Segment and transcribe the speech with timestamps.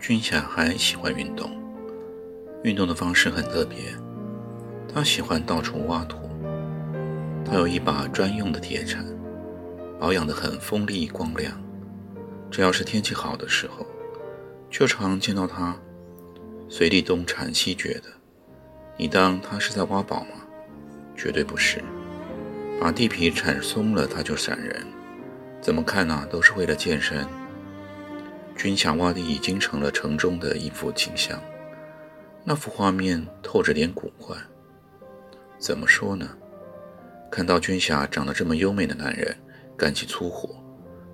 [0.00, 1.50] 君夏还喜欢运动，
[2.62, 3.78] 运动的方式很特别。
[4.92, 6.30] 他喜欢到处挖土，
[7.44, 9.04] 他有一把专用的铁铲，
[9.98, 11.52] 保养得很锋利光亮。
[12.50, 13.84] 只要是天气好的时候，
[14.70, 15.76] 就常见到他
[16.68, 18.04] 随地东铲西掘的。
[18.96, 20.46] 你当他是在挖宝吗？
[21.16, 21.82] 绝对不是。
[22.80, 24.86] 把地皮铲松了，他就闪人。
[25.60, 26.24] 怎么看呢？
[26.30, 27.26] 都是为了健身。
[28.58, 31.40] 军霞挖地已经成了城中的一幅景象，
[32.44, 34.36] 那幅画面透着点古怪。
[35.58, 36.28] 怎么说呢？
[37.30, 39.32] 看到军霞长得这么优美的男人
[39.76, 40.56] 干起粗活，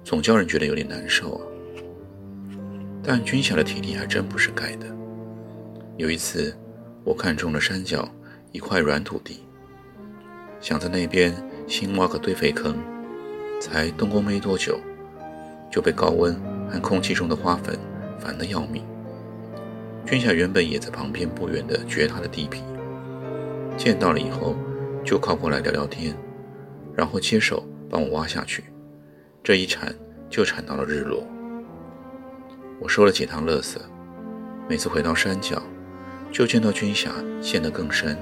[0.03, 1.47] 总叫人觉得有点难受啊。
[3.03, 4.87] 但军霞的体力还真不是盖的。
[5.99, 6.57] 有一次，
[7.05, 8.09] 我看中了山脚
[8.53, 9.45] 一块软土地，
[10.63, 11.35] 想在那边
[11.69, 12.75] 新挖个堆肥坑，
[13.61, 14.81] 才动工没多久，
[15.75, 16.55] 就被高温。
[16.67, 17.79] 和空气中的花粉
[18.19, 18.83] 烦得要命。
[20.07, 22.65] 君夏原本也在旁边不远的掘他的地皮，
[23.77, 24.57] 见到了以后
[25.05, 26.17] 就靠过来聊聊天，
[26.97, 28.65] 然后接手帮我挖下去。
[29.43, 29.95] 这一铲
[30.29, 31.23] 就铲到了日落。
[32.81, 33.81] 我收了几趟乐色，
[34.69, 35.63] 每次回到山脚，
[36.33, 38.19] 就见到君夏陷得更深。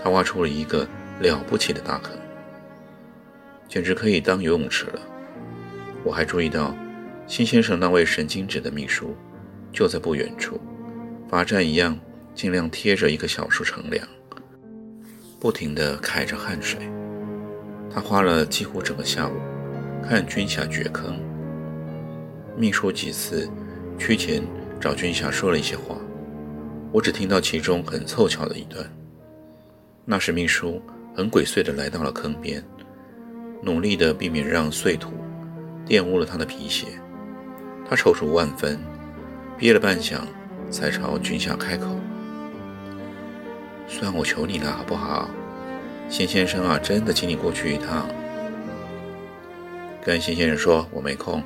[0.00, 0.86] 他挖出了一个
[1.20, 2.12] 了不起的大坑，
[3.66, 5.00] 简直可以当游泳池了。
[6.06, 6.72] 我还注意到。
[7.26, 9.16] 辛先生那位神经质的秘书
[9.72, 10.60] 就在不远处，
[11.28, 11.98] 罚站一样，
[12.36, 14.06] 尽量贴着一个小树乘凉，
[15.40, 16.78] 不停地揩着汗水。
[17.90, 19.32] 他花了几乎整个下午
[20.08, 21.18] 看军霞掘坑。
[22.56, 23.50] 秘书几次
[23.98, 24.40] 趋前
[24.80, 25.96] 找军霞说了一些话，
[26.92, 28.88] 我只听到其中很凑巧的一段。
[30.04, 30.80] 那时秘书
[31.12, 32.62] 很鬼祟地来到了坑边，
[33.60, 35.10] 努力地避免让碎土
[35.86, 36.86] 玷污了他的皮鞋。
[37.88, 38.78] 他踌躇万分，
[39.56, 40.18] 憋了半晌，
[40.70, 41.86] 才朝君夏开口
[43.86, 45.30] ：“算我求你了，好不好？
[46.08, 48.08] 辛先生啊，真的请你过去一趟。”
[50.04, 51.42] 跟辛先生说：“我没空。”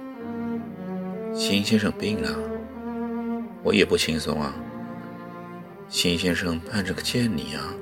[1.34, 2.36] 辛先生病了，
[3.62, 4.54] 我也不轻松啊。
[5.88, 7.74] 辛先生盼着见你啊。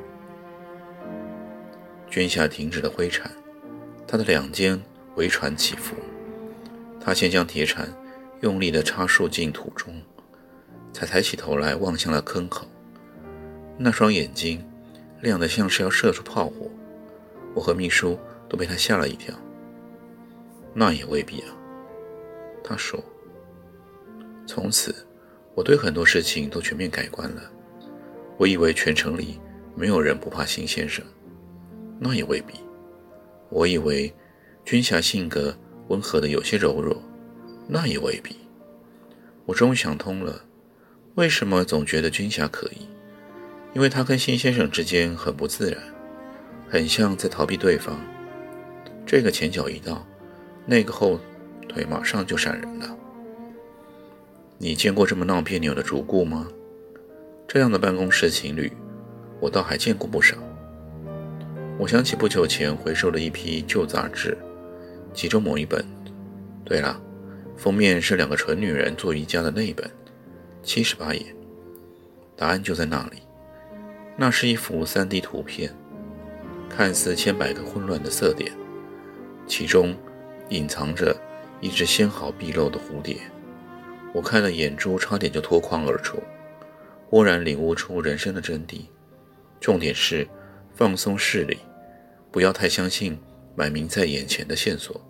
[2.10, 3.30] 君夏停止了挥铲，
[4.06, 4.80] 他的两肩
[5.14, 5.94] 微喘起伏，
[7.08, 7.88] 他先将铁铲。
[8.42, 9.92] 用力地插入进土中，
[10.92, 12.68] 才抬起头来望向了坑口。
[13.78, 14.62] 那双眼睛
[15.22, 16.70] 亮得像是要射出炮火，
[17.54, 18.16] 我和秘书
[18.46, 19.34] 都被他吓了一跳。
[20.74, 21.48] 那也未必啊，
[22.62, 23.02] 他说。
[24.46, 24.94] 从此，
[25.54, 27.42] 我对很多事情都全面改观了。
[28.36, 29.40] 我以为全城里
[29.74, 31.04] 没有人不怕辛先生，
[31.98, 32.54] 那也未必。
[33.48, 34.14] 我以为
[34.64, 35.56] 君侠性格
[35.88, 37.02] 温和的有些柔弱。
[37.66, 38.36] 那也未必。
[39.44, 40.44] 我终于想通了，
[41.16, 42.86] 为什么总觉得军霞可疑？
[43.74, 45.78] 因为他跟辛先生之间很不自然，
[46.68, 47.98] 很像在逃避对方。
[49.04, 50.06] 这个前脚一到，
[50.64, 51.20] 那个后
[51.68, 52.96] 腿马上就闪人了。
[54.56, 56.48] 你见过这么闹别扭的主顾吗？
[57.46, 58.72] 这样的办公室情侣，
[59.40, 60.36] 我倒还见过不少。
[61.78, 64.36] 我想起不久前回收了一批旧杂志，
[65.12, 65.84] 其中某一本。
[66.64, 67.00] 对了。
[67.56, 69.90] 封面是两个蠢女人做瑜伽的那一本，
[70.62, 71.26] 七十八页。
[72.36, 73.20] 答案就在那里。
[74.16, 75.74] 那是一幅 3D 图片，
[76.70, 78.52] 看似千百个混乱的色点，
[79.44, 79.92] 其中
[80.50, 81.16] 隐藏着
[81.60, 83.16] 一只纤毫毕露的蝴蝶。
[84.14, 86.22] 我看了眼珠差点就脱眶而出，
[87.08, 88.82] 忽然领悟出人生的真谛。
[89.58, 90.28] 重点是
[90.76, 91.58] 放松视力，
[92.30, 93.18] 不要太相信
[93.58, 95.04] 摆明在眼前的线索，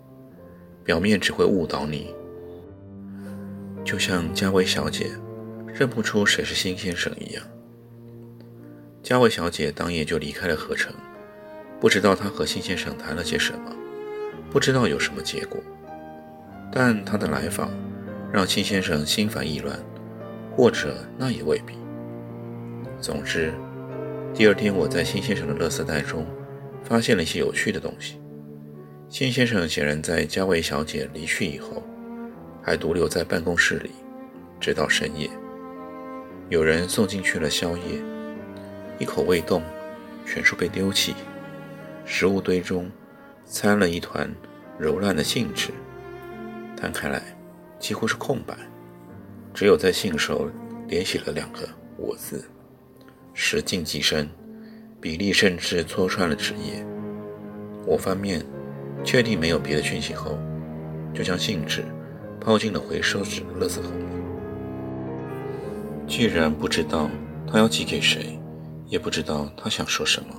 [0.83, 2.15] 表面只会误导你。
[3.85, 5.11] 就像嘉薇小姐
[5.67, 7.45] 认不出谁是辛先生一样，
[9.03, 10.91] 嘉薇小姐当夜就离开了河城，
[11.79, 13.71] 不知道她和辛先生谈了些什么，
[14.49, 15.61] 不知道有什么结果。
[16.71, 17.69] 但她的来访
[18.33, 19.79] 让辛先生心烦意乱，
[20.57, 21.75] 或者那也未必。
[22.99, 23.53] 总之，
[24.33, 26.25] 第二天，我在辛先生的垃圾袋中
[26.83, 28.18] 发现了一些有趣的东西。
[29.09, 31.81] 辛先生显然在嘉伟小姐离去以后，
[32.61, 33.89] 还独留在办公室里，
[34.59, 35.27] 直到深夜。
[36.47, 37.83] 有人送进去了宵夜，
[38.99, 39.63] 一口未动，
[40.27, 41.15] 全数被丢弃。
[42.05, 42.87] 食物堆中
[43.47, 44.31] 掺了一团
[44.77, 45.71] 柔烂的信纸，
[46.77, 47.19] 摊开来
[47.79, 48.55] 几乎是空白，
[49.55, 50.51] 只有在信首
[50.87, 51.67] 连写了两个
[51.97, 52.47] “我”字。
[53.33, 54.29] 时近即深，
[55.01, 56.85] 比例甚至戳穿了纸页。
[57.87, 58.45] 我翻面，
[59.03, 60.37] 确定没有别的讯息后，
[61.13, 61.83] 就将信纸
[62.39, 64.03] 抛进了回收纸的垃圾桶里。
[66.07, 67.09] 既然不知道
[67.51, 68.39] 他要寄给谁，
[68.87, 70.29] 也不知道他想说什么。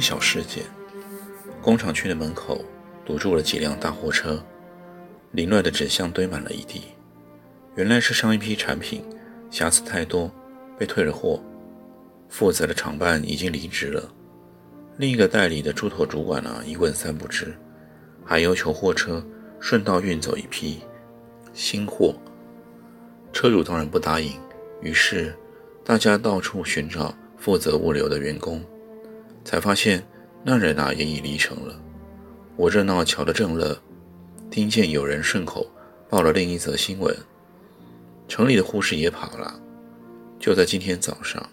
[0.00, 0.64] 小事件：
[1.60, 2.64] 工厂区的门口
[3.04, 4.42] 堵住了几辆大货车，
[5.32, 6.84] 凌乱的纸箱堆满了一地。
[7.74, 9.04] 原来是上一批产品
[9.50, 10.30] 瑕疵太多，
[10.78, 11.42] 被退了货。
[12.28, 14.10] 负责的厂办已经离职了，
[14.96, 17.54] 另一个代理的猪头主管呢，一问三不知，
[18.24, 19.24] 还要求货车
[19.58, 20.80] 顺道运走一批
[21.52, 22.14] 新货。
[23.32, 24.32] 车主当然不答应，
[24.80, 25.34] 于是
[25.84, 27.14] 大家到处寻找。
[27.40, 28.62] 负责物流的员工
[29.44, 30.06] 才发现，
[30.44, 31.80] 那人啊也已离城了。
[32.56, 33.80] 我热闹瞧得正乐，
[34.50, 35.66] 听见有人顺口
[36.08, 37.16] 报了另一则新闻：
[38.28, 39.60] 城里的护士也跑了。
[40.38, 41.48] 就在今天早上，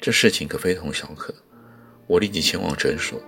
[0.00, 1.34] 这事情可非同小可。
[2.06, 3.20] 我立即前往诊所，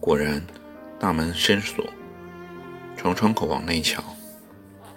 [0.00, 0.44] 果然
[0.98, 1.84] 大门深锁，
[2.96, 4.02] 从窗口往内瞧，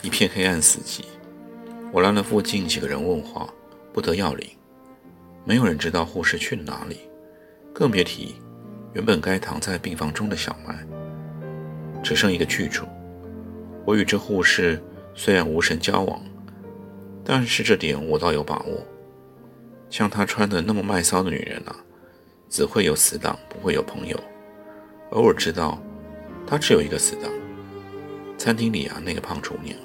[0.01, 1.05] 一片黑暗死寂。
[1.91, 3.47] 我拉了附近几个人问话。
[3.93, 4.47] 不得要领，
[5.51, 7.01] 没有人知道护士去了哪里，
[7.73, 8.35] 更别提
[8.93, 10.79] 原本该躺在病房中的小麦。
[12.01, 12.87] 只剩一个去处。
[13.83, 14.81] 我与这护士
[15.13, 16.23] 虽然无神交往，
[17.25, 18.81] 但是这点我倒有把握。
[19.89, 21.75] 像她穿的那么卖骚的女人啊，
[22.47, 24.17] 只会有死党，不会有朋友。
[25.09, 25.77] 偶尔知道，
[26.47, 27.29] 她只有一个死党，
[28.37, 29.77] 餐厅里啊那个胖厨娘。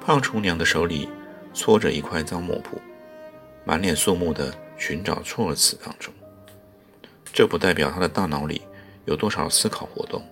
[0.00, 1.08] 胖厨娘的手里。
[1.54, 2.80] 搓着一块脏抹布，
[3.68, 6.10] 满脸肃穆地寻找错词当中。
[7.34, 8.62] 这不代表他的大脑里
[9.04, 10.24] 有多少思考活动，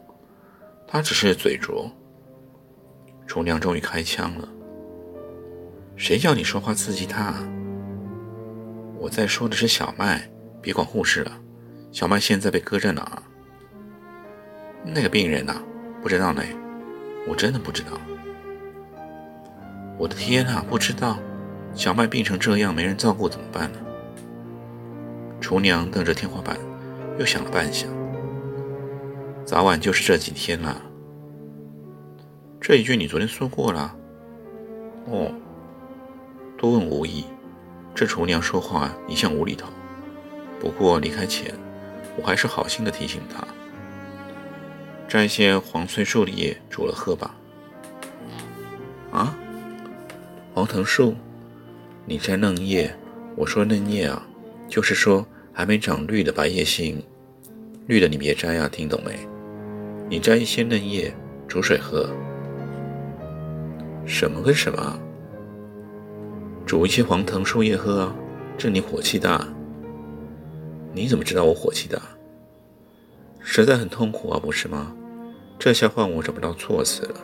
[0.88, 1.90] 他只是嘴拙。
[3.26, 4.48] 厨娘终于开枪了
[5.96, 7.34] ：“谁叫你说话刺激他？”
[8.98, 10.26] 我在说的是小麦，
[10.62, 11.38] 别管护士了。
[11.92, 13.22] 小麦现在被搁在哪？
[14.82, 15.54] 那个病人呢？
[16.00, 16.42] 不知道呢，
[17.28, 18.00] 我真的不知道。
[19.98, 20.64] 我的天啊！
[20.70, 21.18] 不知道
[21.76, 23.78] 小麦病成这样，没人照顾怎么办呢？
[25.40, 26.58] 厨娘瞪着天花板，
[27.18, 27.84] 又想了半晌。
[29.44, 30.82] 早晚就是这几天了。
[32.60, 33.94] 这一句你昨天说过了。
[35.04, 35.30] 哦，
[36.56, 37.26] 多问无益。
[37.94, 39.68] 这厨娘说话一向无厘头。
[40.58, 41.54] 不过离开前，
[42.16, 43.46] 我还是好心的提醒她：
[45.06, 47.34] 摘些黄翠树的叶煮了喝吧。
[49.12, 49.36] 啊？
[50.54, 51.14] 黄藤树，
[52.06, 52.96] 你摘嫩叶。
[53.34, 54.26] 我说嫩叶啊，
[54.66, 57.02] 就是说还没长绿的白叶心。
[57.86, 59.18] 绿的你别摘啊，听懂没？
[60.08, 61.12] 你摘一些嫩叶
[61.46, 62.08] 煮水喝。
[64.06, 64.98] 什么跟什么？
[66.64, 68.16] 煮一些黄藤树叶喝啊？
[68.56, 69.46] 这你火气大？
[70.94, 72.00] 你怎么知道我火气大？
[73.40, 74.94] 实在很痛苦啊，不是吗？
[75.58, 77.14] 这下换我找不到措辞了。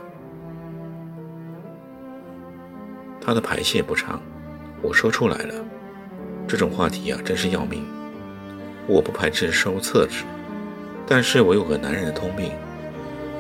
[3.21, 4.21] 他的排泄不畅，
[4.83, 5.55] 我说出来了。
[6.47, 7.85] 这种话题啊，真是要命。
[8.87, 10.25] 我不排斥收厕纸，
[11.07, 12.51] 但是我有个男人的通病，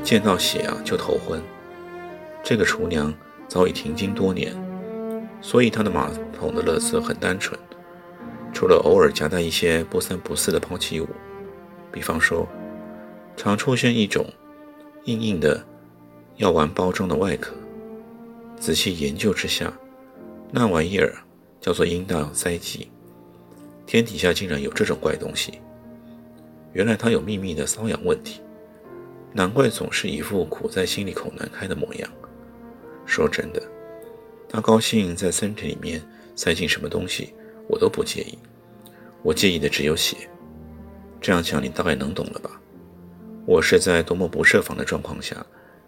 [0.02, 1.42] 见到血啊就头昏。
[2.44, 3.12] 这个厨娘
[3.48, 4.54] 早已停经多年，
[5.40, 7.58] 所以她的马桶的乐色很单纯，
[8.52, 11.08] 除了偶尔夹带一些不三不四的抛弃物，
[11.90, 12.48] 比方说，
[13.36, 14.24] 常出现一种
[15.04, 15.64] 硬硬的
[16.36, 17.52] 药丸包装的外壳。
[18.56, 19.72] 仔细研究之下，
[20.52, 21.12] 那玩意儿
[21.62, 22.90] 叫做阴道塞剂。
[23.86, 25.60] 天底下竟然有这种怪东西！
[26.72, 28.40] 原来他有秘密的瘙痒问题，
[29.32, 32.10] 难怪总是一副苦在心里口难开的模样。
[33.06, 33.62] 说真的，
[34.48, 36.02] 他高兴在身体里面
[36.34, 37.34] 塞进什么东西，
[37.68, 38.38] 我都不介意。
[39.22, 40.16] 我介意的只有血。
[41.20, 42.60] 这样想，你大概能懂了吧？
[43.44, 45.44] 我是在多么不设防的状况下，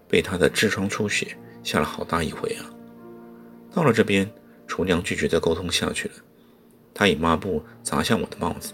[0.09, 2.71] 被他的痔疮出血吓了好大一回啊！
[3.73, 4.31] 到了这边，
[4.67, 6.15] 厨娘拒绝再沟通下去了，
[6.93, 8.73] 她以抹布砸向我的帽子，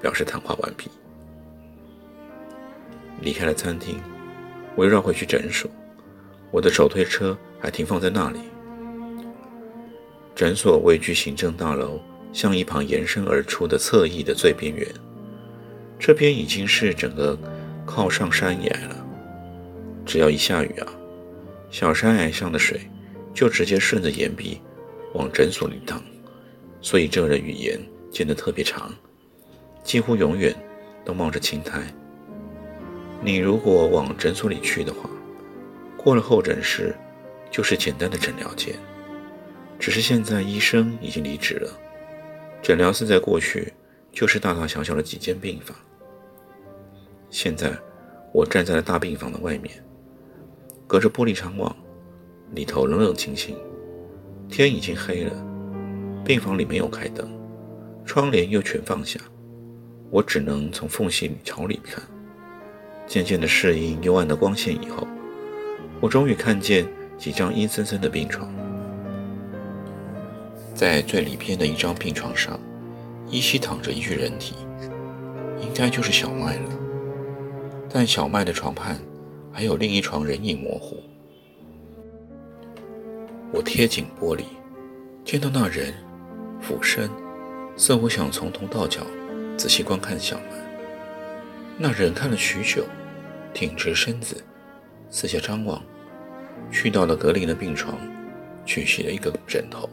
[0.00, 0.90] 表示谈话完毕。
[3.20, 4.00] 离开了餐厅，
[4.74, 5.70] 我又绕回去诊所，
[6.50, 8.40] 我的手推车还停放在那里。
[10.34, 12.00] 诊所位居行政大楼
[12.32, 14.86] 向一旁延伸而出的侧翼的最边缘，
[15.98, 17.38] 这边已经是整个。
[17.86, 19.04] 靠上山崖了，
[20.06, 20.86] 只要一下雨啊，
[21.72, 22.82] 小山崖上的水
[23.34, 24.60] 就直接顺着岩壁
[25.14, 26.02] 往诊所里趟，
[26.80, 27.78] 所以这儿的语言
[28.10, 28.92] 建得特别长，
[29.82, 30.54] 几乎永远
[31.04, 31.82] 都冒着青苔。
[33.22, 35.10] 你如果往诊所里去的话，
[35.96, 36.96] 过了候诊室
[37.50, 38.74] 就是简单的诊疗间，
[39.78, 41.70] 只是现在医生已经离职了，
[42.62, 43.72] 诊疗室在过去
[44.12, 45.76] 就是大大小小的几间病房。
[47.28, 47.70] 现在，
[48.32, 49.84] 我站在了大病房的外面，
[50.86, 51.76] 隔着玻璃窗望，
[52.52, 53.56] 里头冷冷清清，
[54.50, 55.32] 天已经黑了，
[56.24, 57.30] 病房里没有开灯，
[58.04, 59.20] 窗帘又全放下，
[60.10, 62.02] 我只能从缝隙里朝里看。
[63.06, 65.06] 渐渐的适应幽暗的光线以后，
[66.00, 68.52] 我终于看见几张阴森森的病床，
[70.74, 72.58] 在最里边的一张病床上，
[73.28, 74.56] 依稀躺着一具人体，
[75.60, 76.70] 应该就是小麦了。
[77.88, 78.96] 但小麦的床畔
[79.52, 81.02] 还有另一床人影模糊。
[83.52, 84.44] 我贴紧玻璃，
[85.24, 85.92] 见到那人
[86.60, 87.10] 俯身，
[87.76, 89.02] 似乎想从头到脚
[89.56, 90.56] 仔细观看小麦。
[91.76, 92.84] 那人看了许久，
[93.52, 94.36] 挺直身子，
[95.08, 95.82] 四下张望，
[96.70, 97.98] 去到了格林的病床，
[98.64, 99.88] 取起了一个枕头，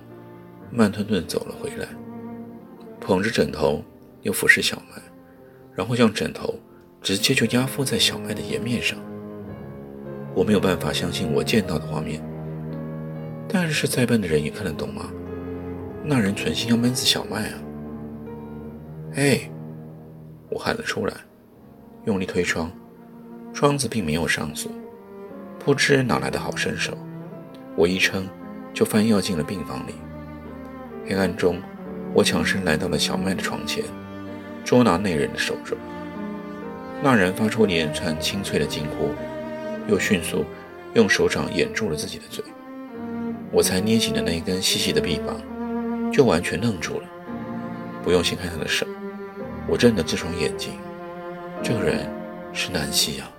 [0.72, 1.88] 慢吞吞走了回来，
[3.00, 3.84] 捧着枕头，
[4.22, 5.02] 又俯视小麦，
[5.74, 6.54] 然后将枕头。
[7.00, 8.98] 直接就压敷在小麦的颜面上，
[10.34, 12.27] 我没有办法相信我见到的画面。
[13.48, 15.10] 但是再笨的人也看得懂吗？
[16.04, 17.60] 那人存心要闷死小麦啊！
[19.16, 19.40] 哎，
[20.50, 21.14] 我喊了出来，
[22.06, 22.72] 用力推窗，
[23.54, 24.72] 窗子并没有上锁。
[25.60, 26.98] 不知哪来的好身手，
[27.76, 28.26] 我一撑
[28.74, 29.96] 就翻药进了病房里。
[31.06, 31.62] 黑暗中，
[32.14, 33.84] 我抢身来到了小麦的床前，
[34.64, 35.76] 捉拿那人的手肘。
[37.02, 39.10] 那人发出连串清脆的惊呼，
[39.92, 40.46] 又迅速
[40.94, 42.44] 用手掌掩住了自己的嘴。
[43.52, 45.40] 我才捏紧的那一根细细的臂膀，
[46.12, 47.08] 就完全愣住了。
[48.04, 48.86] 不用掀开他的手，
[49.68, 50.74] 我睁着这双眼睛，
[51.64, 52.10] 这个人
[52.54, 53.32] 是南希啊。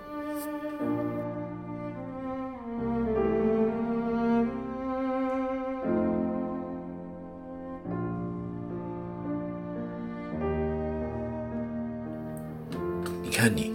[13.38, 13.72] 看你，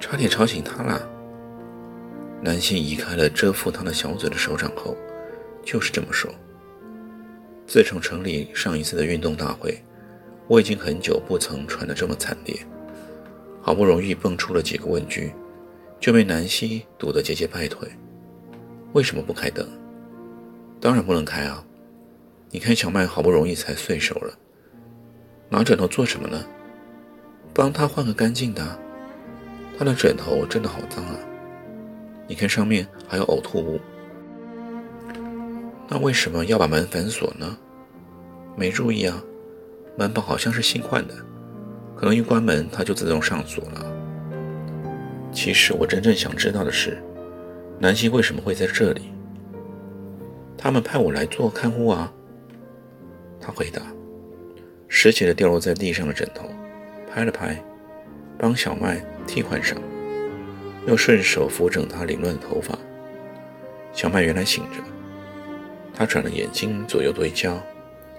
[0.00, 1.06] 差点吵醒他了。
[2.40, 4.96] 南希移开了遮覆他的小嘴的手掌后，
[5.66, 6.32] 就是这么说。
[7.66, 9.82] 自从城里上一次的运动大会，
[10.46, 12.56] 我已经很久不曾喘得这么惨烈。
[13.60, 15.32] 好不容易蹦出了几个问句，
[15.98, 17.88] 就被南希堵得节节败退。
[18.92, 19.68] 为什么不开灯？
[20.80, 21.64] 当然不能开啊！
[22.50, 24.32] 你看小麦好不容易才碎手了，
[25.48, 26.46] 拿枕头做什么呢？
[27.52, 28.78] 帮他换个干净的。
[29.76, 31.18] 他的枕头真的好脏啊！
[32.28, 33.80] 你看上面还有呕吐物。
[35.88, 37.56] 那为什么要把门反锁呢？
[38.56, 39.22] 没注意啊，
[39.96, 41.14] 门把好像是新换的，
[41.94, 43.92] 可能一关门它就自动上锁了。
[45.32, 47.02] 其实我真正想知道的是，
[47.78, 49.12] 南希为什么会在这里？
[50.56, 52.12] 他们派我来做看护啊。
[53.40, 53.82] 他回答，
[54.88, 56.48] 拾起了掉落在地上的枕头，
[57.10, 57.62] 拍了拍，
[58.38, 59.04] 帮小麦。
[59.26, 59.76] 替换上，
[60.86, 62.78] 又顺手扶整他凌乱的头发。
[63.92, 64.78] 小麦原来醒着，
[65.96, 67.58] 他转了眼睛，左右对焦，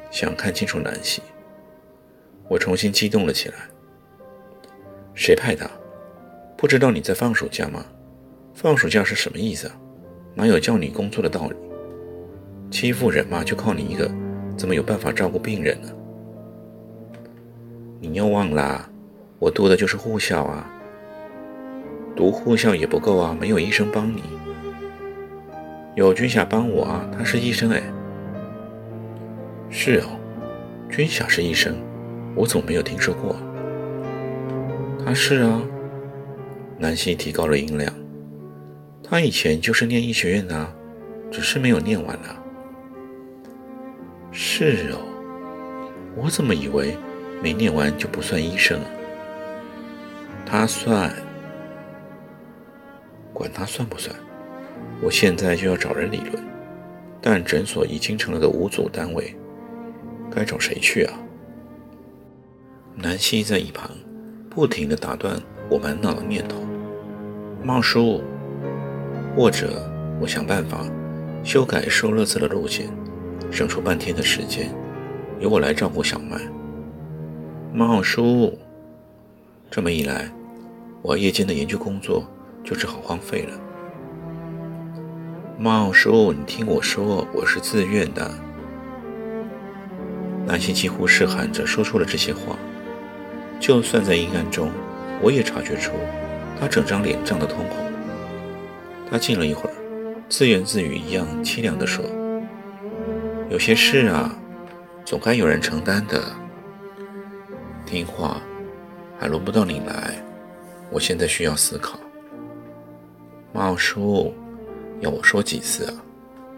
[0.10, 1.22] 想看清楚南希。
[2.50, 3.56] 我重新激动了起来。
[5.14, 5.70] 谁派他？
[6.58, 7.86] 不知道你在放暑假吗？
[8.56, 9.78] 放暑假是什么意思啊？
[10.34, 11.56] 哪有叫你工作的道理？
[12.72, 14.10] 欺负人嘛，就靠你一个，
[14.58, 15.90] 怎么有办法照顾病人呢？
[18.00, 18.90] 你又忘了，
[19.38, 20.68] 我读的就是护校啊。
[22.16, 24.24] 读护校也不够啊，没有医生帮你。
[25.98, 27.82] 有军霞帮我啊，他是医生哎。
[29.68, 30.20] 是哦，
[30.92, 31.76] 军霞是医生，
[32.36, 33.36] 我怎么没有听说过？
[35.04, 35.60] 他是啊。
[36.78, 37.92] 南希提高了音量。
[39.04, 40.72] 他以前就是念医学院的，
[41.32, 42.38] 只是没有念完啊。
[44.32, 45.00] 是哦，
[46.16, 46.96] 我怎么以为
[47.42, 48.86] 没念完就不算医生啊？
[50.46, 51.12] 他算，
[53.34, 54.16] 管他算不算，
[55.02, 56.44] 我现在就要找人理论。
[57.20, 59.36] 但诊所已经成了个无主单位，
[60.32, 61.20] 该找谁去啊？
[62.96, 63.92] 南希在一旁
[64.50, 65.38] 不停地打断
[65.70, 66.62] 我满脑的念头。
[67.64, 68.22] 茂叔，
[69.36, 69.90] 或者
[70.22, 70.86] 我想办法
[71.44, 72.88] 修改收乐子的路线，
[73.52, 74.70] 省出半天的时间，
[75.40, 76.40] 由我来照顾小麦。
[77.74, 78.58] 茂叔，
[79.70, 80.32] 这么一来，
[81.02, 82.24] 我夜间的研究工作
[82.64, 83.60] 就只好荒废了。
[85.60, 88.32] 茂叔，你听我说，我是自愿的。
[90.46, 92.56] 南希几乎是喊着说出了这些话，
[93.60, 94.70] 就算在阴暗中，
[95.20, 95.94] 我也察觉出
[96.60, 97.92] 他整张脸涨得通红。
[99.10, 99.74] 他静了一会儿，
[100.30, 102.06] 自言自语一样凄凉地说
[103.50, 104.38] ：“有些事啊，
[105.04, 106.22] 总该有人承担的。
[107.84, 108.40] 听话，
[109.18, 110.24] 还轮不到你来。
[110.92, 112.00] 我现在需要思考。”
[113.52, 114.32] 茂叔。
[115.00, 115.94] 要我说几次啊？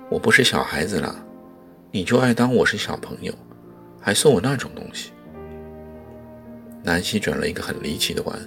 [0.09, 1.15] 我不是小孩子了，
[1.91, 3.33] 你就爱当我是小朋友，
[3.99, 5.11] 还送我那种东西。
[6.81, 8.39] 南希转了一个很离奇的弯，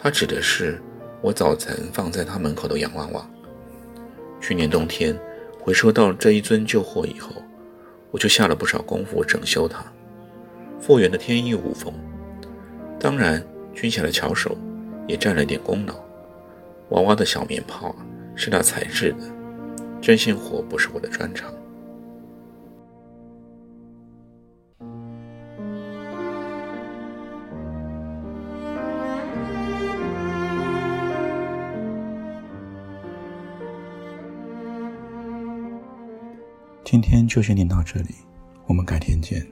[0.00, 0.80] 他指的是
[1.20, 3.28] 我早晨放在他门口的洋娃娃。
[4.40, 5.16] 去年冬天
[5.60, 7.30] 回收到这一尊旧货以后，
[8.10, 9.84] 我就下了不少功夫整修它，
[10.80, 11.92] 复原的天衣无缝。
[12.98, 14.56] 当然，军衔的巧手
[15.06, 15.94] 也占了点功劳。
[16.88, 17.96] 娃娃的小棉炮啊！
[18.44, 19.18] 是他材质的，
[20.00, 21.54] 针线活不是我的专长。
[36.82, 38.08] 今天就先念到这里，
[38.66, 39.46] 我们改天见。